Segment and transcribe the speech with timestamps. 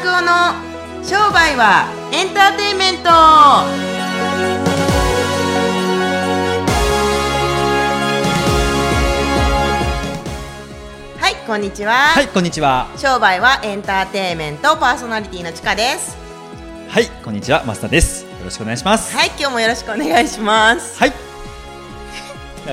[0.00, 0.54] 拓夫の
[1.04, 3.68] 商売はエンターテインメントは
[11.28, 12.88] いこんにちは、はい、こんにちは。
[12.96, 16.16] 商売はエンターテインメントパーソナリティのちかです
[16.88, 18.24] はい、こんにちは、増田です。
[18.24, 19.14] よろしくお願いします。
[19.14, 21.29] はい今日もよろしくお願いしますはい。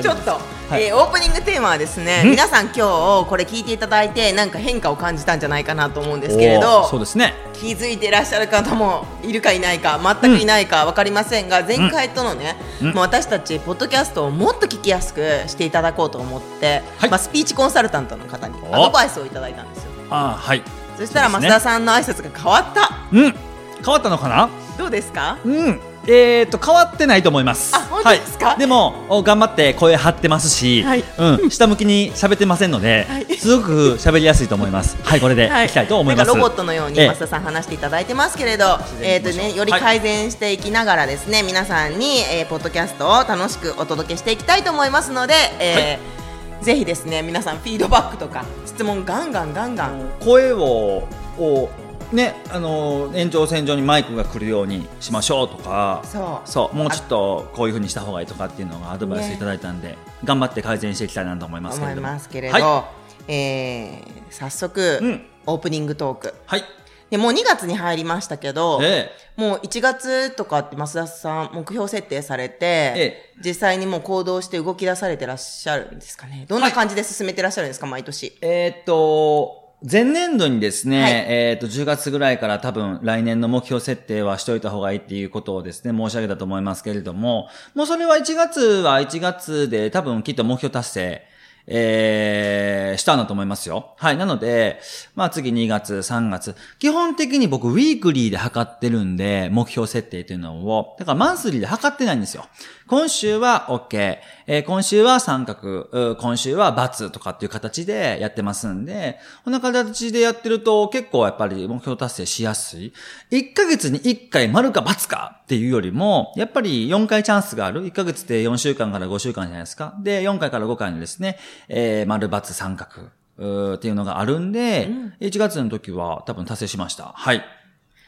[0.02, 0.32] ちょっと、
[0.70, 7.34] はいえーオープニングテーマはですねうん皆さん今日これ聞いていただいてなんか変化を感じたんじゃないかなと思うんですけれどそうですね。
[7.54, 20.64] 気づいていらっしゃる方もいるかいないか全くいないか分かりませんが、前回とのね、うんもう私たちポッドキャストをもっと聞きやすくしていただこうと思って、はいまあ、スピーチコンサルタントの方におアドバイスをいただいたんですよあーはい。
[20.98, 23.32] そしたら増田さんの挨拶が変わったうん。
[23.32, 24.50] 変わったのかな？
[24.78, 25.38] どうですか？
[25.44, 25.80] うん。
[26.10, 27.76] えーと変わってないと思います。
[27.76, 28.48] あ本当ですか？
[28.48, 31.04] はい、でもお頑張って声張ってますし、はい。
[31.18, 31.50] うん。
[31.52, 33.26] 下向きに喋ってませんので、はい。
[33.38, 34.98] すごく喋りやすいと思います。
[35.04, 35.68] はい、これでい。
[35.68, 36.28] きたいと思います。
[36.30, 37.08] ロボットのようにええ。
[37.10, 46.18] 増田さん話していただいてますけれど、えっ、とねより改善していきながらですね、皆さんに、えーポッドキャストを楽しくお届けしていきたいと思いますので、えー
[46.64, 50.10] ぜひですね皆さんフィードバックとか質問ガンガンガンガン。
[50.20, 51.70] 声をを
[52.12, 56.02] ねあの延長線上にマイクが来るようにしましょうとか。
[56.06, 56.50] そう。
[56.50, 56.76] そう。
[56.76, 62.90] もうちょっとこういう風にした方がいいとかっていうのがアドバイスいただいたんで、頑張って改善していきたいなと思いますけ思いれどすけれど、は
[63.28, 65.26] えー早速、うん。
[65.46, 66.28] オープニングトーク。
[66.28, 66.64] い、はい。
[67.10, 76.46] でもう2月に入りましたけど、えもう1月とかって増田さん目標設定されて、え実際にもう行動して動き出されてらっしゃるんですかね。
[76.50, 78.38] どんな感じで進めてらっしゃるんですか、毎年？
[78.42, 91.28] えーっと前年度にですね、はいえーっと10月ぐらいから多分来年の目標設定はしといた方がいいっていうことをですね申し上げたと思いますけれどももうそれは1月は1月で多分きっと目標達成
[91.70, 93.94] えー、したんだと思いますよ。
[93.98, 94.18] はい。
[94.18, 94.80] なので、
[95.16, 96.56] まあ次2月、3月。
[96.80, 102.46] 基本的に僕、ウィークリーで測ってるんで、目標設定というのを、だからマンスリーで測ってないんですよ。
[102.88, 104.18] 今週は OK、
[104.48, 112.94] えー今週は三角、う今週は×とかっていう形でやってますんで、こんな形でやってると結構やっぱり目標達成しやすい。
[113.32, 117.86] 1ヶ月に1回丸か×かっていうよりも、やっぱり4回チャンスがある。
[117.86, 119.94] 1ヶ月で4週間から5週間じゃないですか。
[120.02, 121.38] で、4回から5回のですね、
[121.68, 123.10] えー、丸×三角。
[123.38, 124.90] っていうのがあるんで、
[125.20, 127.14] 1月の時は多分達成しました。
[127.16, 127.38] はい。
[127.38, 127.42] っ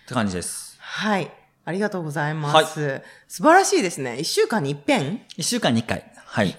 [0.07, 0.77] て感じです。
[0.79, 1.38] はい。
[1.69, 3.03] ありがとうございます。
[3.27, 4.15] 素晴らしいですね。
[4.19, 6.11] 1週間に一遍？1週間に1回。
[6.25, 6.57] はい。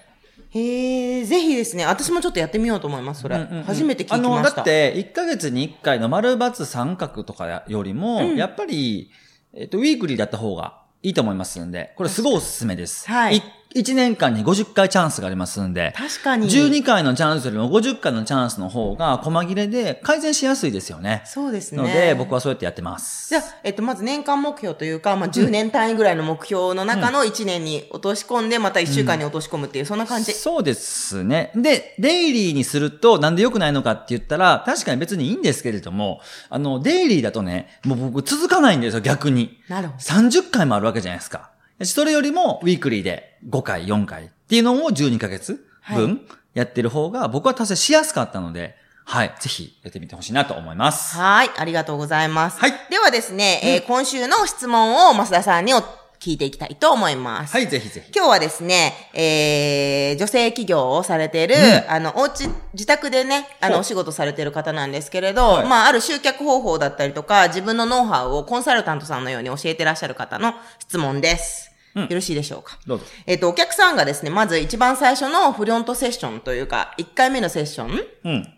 [0.51, 3.35] へえ、ぜひですね、私もちょっとやってみようと思います、それ。
[3.35, 4.29] うんうんうん初めて聞きました。
[4.29, 9.11] あの、だって、1ヶ月に1回の丸×三角とかよりも、やっぱり、
[9.53, 13.09] えっと、ウィークリーだった方がいいと思いますんで、これすごいおすすめです。
[13.09, 13.43] はい1
[13.75, 16.49] 年間に50回チャンスがありますんで、確かに。
[16.49, 21.23] 12回のチャンスよりも50回のチャンスの方が、細切れで改善しやすいですよね。
[21.25, 21.79] そうですね。
[21.79, 23.29] ので、僕はそうやってやってます。
[23.29, 30.33] じゃあ、えっと、まず年間目標というか、まあ、10年単位ぐらいの目標の中の1年に落とし込んで、また1週間に落とし込むっていう、そんな感じ。
[30.33, 31.53] そうですね。
[31.55, 39.61] で、デイリーにするとなんで良くないのかって言ったら、確かに別にいいんですけれども、あの、デイリーだとね、もう僕続かないんですよ、逆に。
[39.69, 39.99] なるほど。
[40.01, 41.51] 30回もあるわけじゃないですか。
[41.85, 51.17] それよりも、ウィークリーで5回、4回っていうのを12ヶ月分やってる方が、僕は達成しやすかったので、はい、ぜひやってみてほしいなと思います。
[51.17, 51.51] はい。
[51.57, 52.61] ありがとうございます。
[52.61, 55.83] はいではですね、えー今週の質問を増田さんにお
[56.21, 57.53] 聞いていきたいと思います。
[57.55, 58.13] はい、ぜひぜひ。
[58.15, 61.57] 今日はですね、えー、女性企業をされている、
[61.91, 71.70] あの、おうち、自宅でね、あの、お仕事されている方なんですけれど、はいまあ、ある集客方法だったりとか、自分のノウハウをコンサルタントさんのように教えてらっしゃる方の質問です。
[71.95, 72.79] うんよろしいでしょうか？
[72.87, 73.05] どうぞ。
[73.27, 78.55] えっ、と、お客さんがですね、まず一番最初のフロントセッションというか、1回目のセッションうん。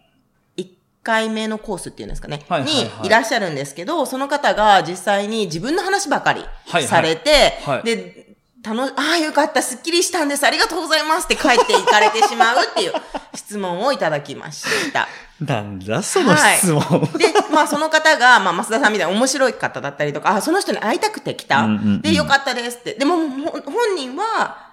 [0.56, 0.68] 1
[1.02, 8.31] 回目のコースっていうんですかね、はいはいはいにいらっしゃるんですけど、その方が実際に自分の話ばかりはいされて、はいで、
[8.62, 12.92] 楽ああ、よかった、すっきりしたんです、ありがとうございますって帰っていかれてしまうっていう
[13.34, 15.08] 質問をいただきました。
[15.40, 16.82] なんだその質問。
[17.18, 21.62] で、まあその方が、まあ増田さんみたいな面白い方だったりとか、あ、その人に会いたくて来た。
[21.62, 22.94] うんうんうんで、よかったですって。
[22.94, 24.70] でも、ほ本人は、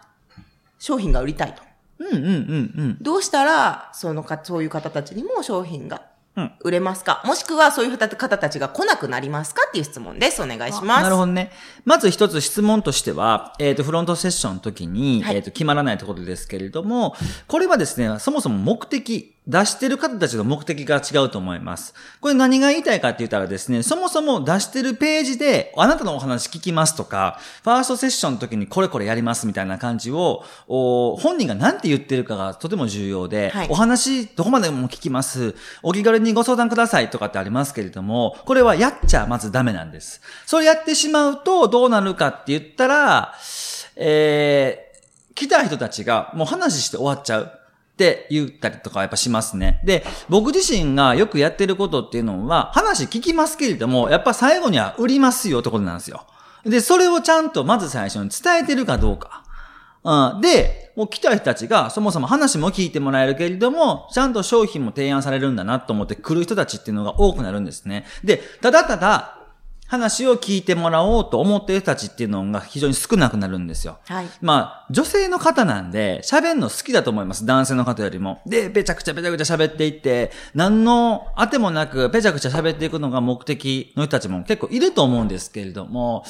[0.77, 1.63] 商品が売りたいと。
[1.99, 2.31] うんうんうんう
[2.83, 2.97] ん。
[3.01, 6.08] どうしたら、そのか、そういう方たちにも商品がうん
[6.61, 9.63] 売れますか、もしくはそういう方たちが来なくなりますか？
[9.67, 10.41] っていう質問です。
[10.41, 11.03] お願いします。
[11.03, 11.51] なるほどね。
[11.85, 17.15] まず一つ質問としては、えっ、と、フロントセッションの時に、はいえっ、と、決まらないところですけれども、
[17.47, 21.95] これはですね、そもそも目的出してる方たちの目的が違うと思います。
[22.21, 35.55] これ何が言いたいかって言ったらですね、そもそも出してるページで、あなたのお話聞きますとか、ファーストセッションの時にこれこれやりますみたいな感じを、お本人が何て言ってるかがとても重要で、はいお話どこまでも聞きます。
[35.81, 40.21] お気軽にご相談くださいとかってありますけれども、これはやっちゃまずダメなんです。
[40.45, 43.33] それやってしまうとどうなるかって言ったら、
[43.95, 47.58] えー、来た人たちがもう話して終わっちゃう。
[47.99, 49.81] って言ったりとかやっぱしますね。
[49.83, 56.25] で、僕自身がよくやってることっていうのは、話聞きますけれども、やっぱ最後には売りますよってことなんですよ。
[56.63, 59.43] で、それをちゃんとまず最初に伝えてるかどうか。
[60.01, 68.05] うん、で、もう来た人たちがそもそも話も聞いてもらえるけれども、ちゃんと商品も提案されるんだなと思って来る人たちっていうのが多くなるんですね。
[68.23, 69.38] で、ただただ
[69.89, 73.97] 話を聞いてもらおうと思っている人たちっていうのが非常に少なくなるんですよ。
[74.05, 74.27] はい。
[74.39, 77.43] まあ、女性の方なんで、喋るの好きだと思います。
[77.43, 78.39] 男性の方よりも。
[78.45, 86.23] で、ぺちゃくちゃぺちゃくちゃ喋っていって、何の当てもなく、ぺちゃくちゃ喋っていくのが目的の人たちも結構いると思うんですけれども、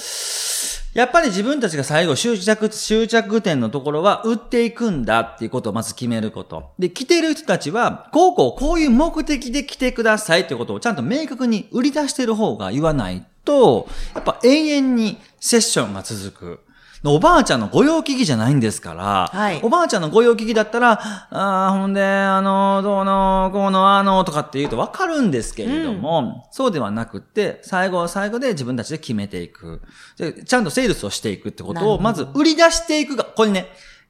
[0.93, 6.71] やっぱり自分たちが最後終着、終着点のところは売っていくんだっていうことをまず決めること。
[6.79, 16.59] で、来ている人たちは、こうこうこういう目的で来てくださいっていうことをちゃんと明確に売り出してる方が言わないと、やっぱ永遠にセッションが続く。
[17.05, 20.91] おばあちゃんの御用聞きじゃないんですから、はいおばあちゃんの御用聞きだったら、
[21.31, 29.81] ああ、ほんで、あの、どうの、こうの、あの、とかって言うとわかるんですけれども、そうではなくって、最後は最後で自分たちで決めていく。
[30.17, 33.67] でちゃんとセールスをしていくってことを、まず売り出していくが、これね、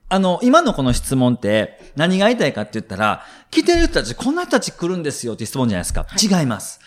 [0.09, 6.07] あの、今のこの質問って、何が言いたいかって言ったら、来てる人たち、こんな人たち来るんですよっていう質問じゃないですか。
[6.39, 6.79] 違います。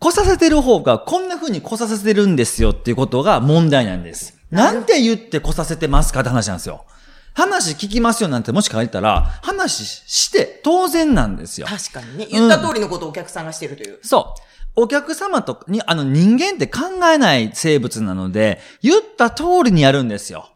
[0.00, 4.38] 来させてる方が、こんな風に来させてるんですよっていうことが問題なんです。
[4.50, 6.84] なんて言って来させてますかって話なんですよ。
[7.34, 11.66] 話聞きますよなんてもし書いたら、話して当然なんですよ。
[11.66, 12.26] 確かにね。
[12.30, 13.98] 言った通りのことをお客さんがしてるという。
[14.02, 14.34] そ
[14.76, 14.82] う。
[14.82, 16.80] お客様とに、あの人間って考
[17.12, 20.50] えない生物なので、言った通りにやるんですよ。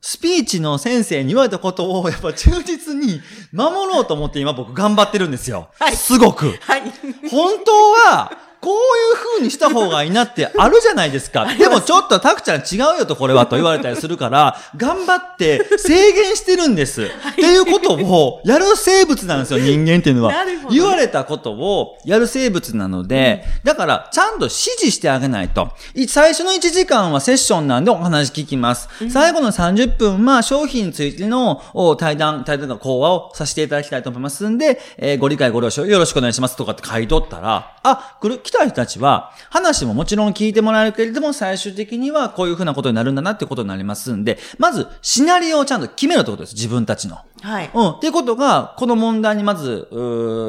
[0.00, 3.20] スピーチの先生に言われたことをやっぱ忠実に
[3.52, 5.68] 守ろうと思って今僕頑張ってるんですよ。
[5.78, 6.46] はいすごく。
[6.60, 6.82] はい。
[7.30, 8.76] 本当は、こうい
[9.12, 11.46] う風にした方がいいなってあるじゃないですか。
[11.54, 17.04] でもちょっとタクちゃん違うよとこれはと言われたりするから、頑張って制限してるんです。
[17.04, 20.32] っていうことをやる生物なんですよ、人間っていうのは
[20.70, 25.70] 言われたことをやる生物なので、だからちゃんと指示してあげないと。
[25.94, 28.88] い最初の1時間はセッションなんでお話聞きます。
[29.10, 46.54] 最後の30分は商品についてのお対談、対談が講話をさせていただきたいと思いますんで、えーご理解ご了承よろしくお願いしますとかって書いとったら、あ、来る、来た人たちは話ももちろん聞いてもらえるけれども、最終的にはこういうふうなことになるんだなってことになりますんで、まずシナリオをちゃんと決めるってことです。
[46.54, 47.18] 自分たちの。
[47.42, 47.70] はい。
[47.72, 47.88] うん。
[47.90, 49.96] っていうことが、この問題にまず、う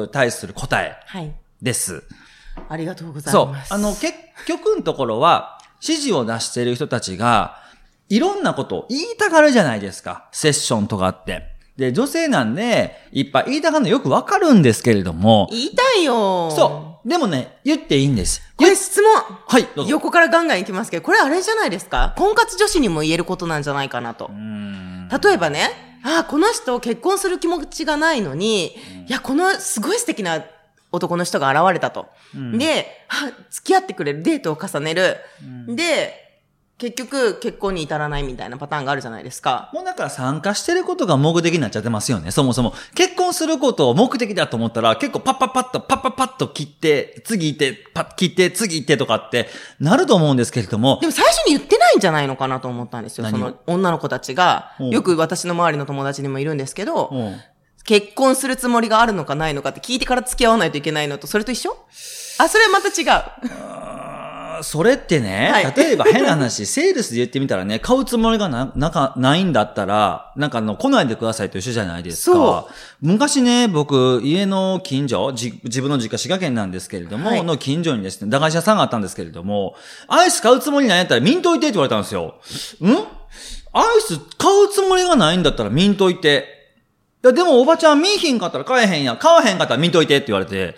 [0.04, 1.32] ー対する答えはい。
[1.60, 2.02] です。
[2.68, 3.64] ありがとうございそうま。
[3.64, 3.74] す。
[3.74, 4.14] あの、結
[4.46, 7.58] 局のところは、指示を出している人たちが、
[8.08, 10.28] いろんなことを言いたがるじゃないですか。
[10.32, 11.42] セッションとかって。
[11.76, 16.50] で、女性なんで、いっぱい言いたがるのよくわかるんですけれども、言いたいよ。
[16.50, 16.89] そう。
[17.04, 18.42] でもね、言っていいんです。
[18.56, 19.12] これ質問。
[19.14, 19.90] はい、どうぞ。
[19.90, 22.14] 横からガンガンいきますけど、これあれじゃないですか？
[22.16, 24.30] 婚活女子にも言えることなんじゃないかなと。
[25.22, 25.70] 例えばね、
[26.04, 28.72] ああ、この人結婚する気持ちがないのに、い
[29.08, 30.44] や、このすごい素敵な
[30.92, 32.08] 男の人が現れたと。
[32.56, 35.16] で、あ付き合ってくれる、デートを重ねる。
[35.68, 36.29] で、
[36.80, 39.70] 結局結婚に至らないみたいなパターンがあるじゃないですか。
[39.74, 42.72] もうだから参加してることが目的になっちゃってますよね、そもそも。
[42.94, 53.26] 結婚することを目的だと思ったら、結構パッパッパッと、パッパッパッと切って、次行って、パッ、切って、次行ってとかって、なると思うんですけれどもで、も最初に言ってないんじゃないのかなと思ったんですよ。
[53.28, 57.36] その女の子たちが、うんよく私の周りの友達にもいるんですけど、うん
[57.82, 61.74] 結婚するつもりがあるのかないのかって聞いてから付き合わないといけないのと、それと一緒？
[62.38, 63.99] あ、それはまた違う。
[64.62, 72.66] それってね、はい例えば変な話、 セールスで言ってみたらね、買うつもりがな、なんか、ないんだったら、なんかあの、来ないでくださいと一緒じゃないですそか。
[73.00, 79.74] 昔ね、僕、家の近所、じ自分の実家滋賀県なんですけれども、はいの近所にですね、駄菓子屋さんがあったんですけれども、
[80.08, 82.34] アイス買うつもりないんやったら見んといてって言われたんですよ。
[82.82, 82.90] ん？
[83.72, 86.59] アイス買うつもりがないんだったら見んといて。
[87.22, 89.18] いや、でもおばちゃん見いひんかったら買えへんやん。
[89.18, 90.74] 買わへんかったら見といてって言われて、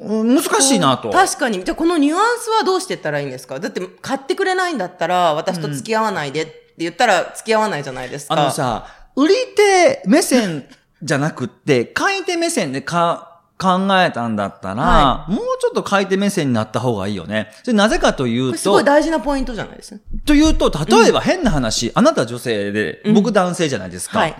[0.00, 1.10] うん難しいなと。
[1.10, 1.64] 確かに。
[1.64, 3.58] じゃあこのニュアンスはどうしてったらいいんですか？
[3.58, 8.34] だって買ってくれないんだったら、私と付き合わないでって言ったら付き合わないじゃないですか。
[8.40, 8.86] あのさ、
[9.16, 10.68] 売り手目線
[11.02, 13.31] じゃなくって、買い手目線でか
[13.62, 17.52] 考えたんだったら、はもうちょっと買い手目線になった方がいいよね。
[17.62, 20.00] それなぜかというこれすごいと、大事なポイントじゃないですか。
[20.26, 24.18] というと、例えば変な話、あなた女性で、僕男性じゃないですか。
[24.18, 24.34] はい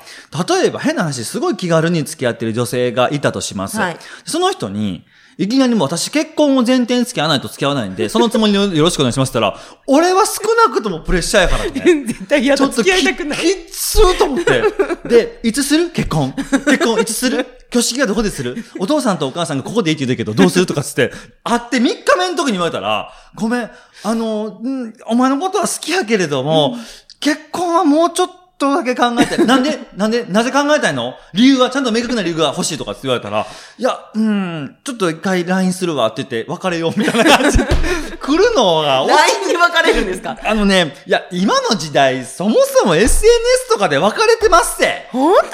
[0.49, 3.79] 例えば変な話、すごい気軽に付き合ってる女性がいたとします。
[3.79, 5.05] はいその人に、
[5.39, 12.05] いきなりもう私結婚を前提に付き合わないと付き合わないんで、 そのつもりでよろしくお願いしますったら、俺は少なくともプレッシャーやからね。
[12.07, 13.15] 絶対嫌ちょっとききっ
[13.71, 14.63] つーと思って。
[15.09, 15.91] で、いつする？
[15.91, 16.35] 結婚。
[16.67, 17.47] 結婚いつする？
[17.73, 18.57] 挙式はどこでする？
[18.79, 20.67] お父さんとお母さんがここでいいって言うけど、どうする？
[20.67, 21.11] とかっつって、
[21.43, 23.71] 会って3日目の時に言われたら、ごめん、
[24.05, 26.77] あの、うんお前のことは好きやけれども、
[27.19, 31.15] 結婚はもうちょっとだけ考えて、 なんでなんでなぜ考えたいの？
[31.33, 33.47] 理由は、ちゃんと明確な理由が欲しいとかって言われたら、
[33.79, 37.65] いや、うん、ちょっと一回 LINE するわって言って、別れようみたいな感じで、
[38.21, 40.37] 来るのが、LINE に分かれるんですか？
[40.45, 45.09] あのね、いや、今の時代、そもそも SNS とかで分かれてますって。
[45.11, 45.49] 本当に？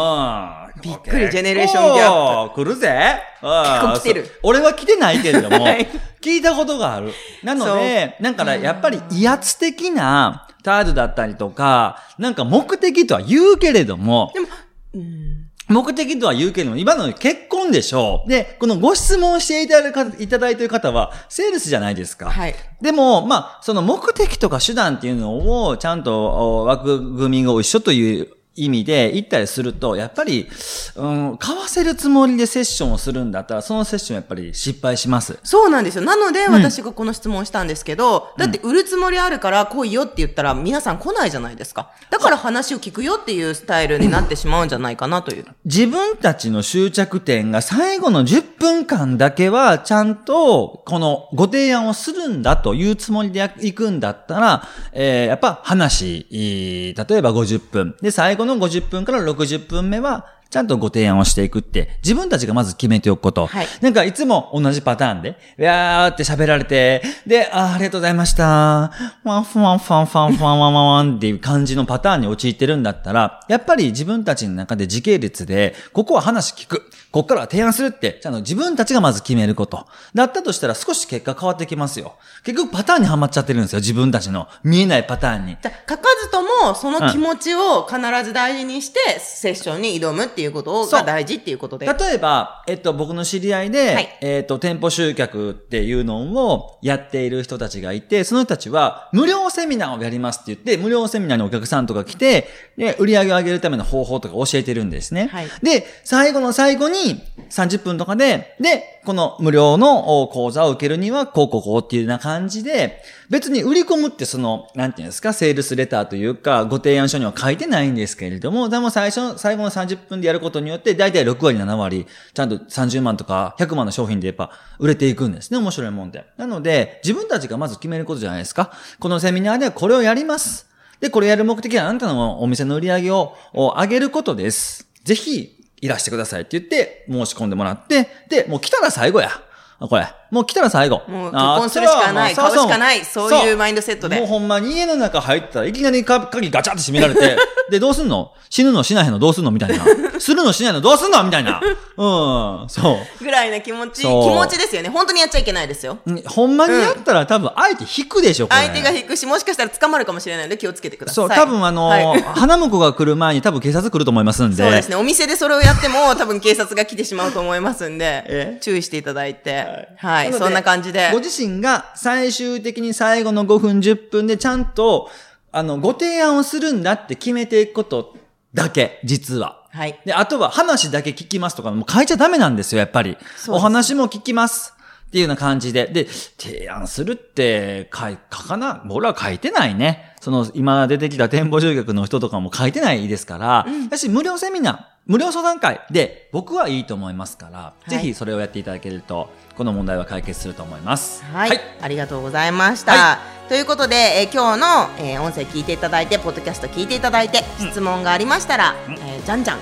[0.00, 0.65] うん。
[0.86, 2.54] びっくりジェネレーションギャップ。
[2.54, 3.22] 来るぜ。
[3.40, 5.86] 結構来てる俺は来てないけれども、 はい
[6.20, 7.12] 聞いたことがある。
[7.44, 14.48] なので、なんかねやっぱり威圧的な態度だったりとか、なんか目的とは言うけれども、でも、
[14.94, 15.46] うん。
[15.68, 18.28] 目的とは言うけれども、今の結婚でしょう。
[18.28, 22.30] で、このご質問していただいたいただいている方は、セールスじゃないですか。
[22.30, 22.54] はい。
[22.80, 30.48] でも、まあ、その目的とか手段っていうのを、ちゃんとお枠組みが一緒という意味で言ったりすると、やっぱり、
[30.96, 35.38] うん、買わせるつもりでセッションをするんだったら、そのセッションやっぱり失敗します。
[35.44, 36.04] そうなんですよ。
[36.04, 41.90] なので、私がこの質問をしたんですけど、だって売るつもりあるから来いよって言ったら皆さん来ないじゃないですか。
[42.10, 45.44] だから話を聞くよっていうスタイルになってしまうんじゃないかなという。
[45.64, 57.96] 自分たちの終着点が最後の10分間だけは、ちゃんと、このご提案をするんだというつもりで行くんだったら、えーやっぱ話、例えば50分。
[58.00, 63.46] で、最後の50分から60分目は、ちゃんとご提案をしていくって、自分たちがまず決めておくこと。
[63.46, 68.92] はいなんかいつも同じパターンで、わーって喋られて、で、あーありがとうございました。
[69.24, 76.90] ワンフワンファンファンファンワンワンワンっていう感じのパターンに陥ってるんだったら、やっぱり自分たちの中で時系列で、ここは話聞く。
[77.10, 79.86] ここからは提案するって、ちゃんと自分たちがまず決めること。
[80.14, 82.14] だったとしたら少し結果変わってきますよ。
[82.44, 83.78] 結局パターンにはまっちゃってるんですよ。
[83.80, 85.56] 自分たちの見えないパターンに。
[85.62, 91.86] 書かずとも、その気持ちを必ず大事にして、セッションに挑むっていうことが大事っていうことで。
[91.86, 105.28] 例えば、えっと、僕の知り合いで、はいえっと、店舗集客っていうのをやっている人たちがいて、その人たちは、無料セミナーをやりますって言って、無料セミナーにお客さんとか来て、で、売り上げを上げるための方法とか教えてるんですね。
[105.32, 126.24] はいで、最後の最後に、30分とかで、で、この無料の講座を受けるには、こうこうこうっていうような感じで、別に売り込むってその、なんていうんですか、セールスレターというか、ご提案書には書いてないんですけれども、でも最初、最後の30分でやることによって、だいたい6割、7割、ちゃんと30万とか100万の商品でやっぱ売れていくんですね、面白いもんで。
[126.36, 128.72] なので、自分たちがまず決めることじゃないですか。
[128.98, 130.66] このセミナーではこれをやります。
[131.00, 134.88] で、これやる目的はあなたのお店の売り上げを上げることです。
[135.04, 139.30] ぜひ、いらしてくださいって言って、申し込んでもらって、で、もう来たら最後や。
[139.78, 140.06] これ。
[140.36, 141.02] もう来たら最後。
[141.08, 147.38] もう結婚するしかない買うしかないそういうマインドセットでもうほんまに家の中入ったらいきなりか鍵ガチャって閉められて、
[147.70, 148.32] で、どうすんの？
[148.50, 149.84] 死ぬのしないのどうすんのみたいな。
[150.20, 151.60] するのしないのどうすんのみたいな。
[151.60, 153.24] うん、そう。
[153.24, 154.88] ぐらいな気持ち、気持ちですよね。
[154.88, 155.98] 本当にやっちゃいけないですよ。
[156.06, 158.60] んほんまにやったら多分相手引くでしょ、これ。
[158.60, 161.14] 相手が引くし、もしかしたら捕まるかもしれないので気をつけてください。
[161.14, 164.56] そう、多分あの花婿が来る前に多分警察来ると思いますんで。
[164.56, 164.96] そうですね。
[164.96, 169.88] お店でそれをやっても、多分警察が来てしまうと思いますんで え、注意していただいて。
[169.96, 170.25] はい。
[170.30, 171.18] のでそんな感じでご。
[171.18, 175.10] 自身が最終的に最後の5分、10分でちゃんと、
[175.52, 178.14] あの、ご提案をするんだって決めていくこと
[178.54, 179.64] だけ、実は。
[179.70, 180.00] はい。
[180.04, 183.16] で、あとは話だけ聞きますとかもう書いちゃダメなんですよ、やっぱり。
[183.36, 184.75] すお話も聞きます。
[185.16, 185.86] っていうような感じで。
[185.86, 188.16] で、提案するって書
[188.48, 190.14] かな、俺は書いてないね。
[190.20, 201.24] その、今出てきた店舗集客の人とかも書いてないですから、だし、無料セミナー、無料相談会で僕はいいと思いますから、いぜひそれをやっていただけると、この問題は解決すると思います。
[201.32, 202.92] はい、ありがとうございました。
[202.92, 203.18] は
[203.48, 209.58] ということで、えー今日の、えー音声聞いていただいて、ポッドキャスト聞いていただいて、質問がありましたら、うんえーじゃんじゃん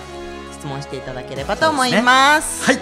[0.58, 2.64] 質問していただければと思います。
[2.64, 2.80] はい。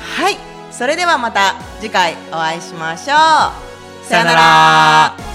[0.00, 4.06] はい、それではまた次回お会いしましょう。
[4.06, 5.29] さよなら